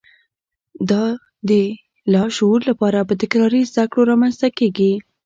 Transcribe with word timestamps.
دا 0.89 1.03
د 1.49 1.51
لاشعور 2.13 2.59
لپاره 2.69 2.99
په 3.07 3.13
تکراري 3.21 3.61
زده 3.71 3.85
کړو 3.91 4.09
رامنځته 4.11 4.47
کېږي 4.57 4.93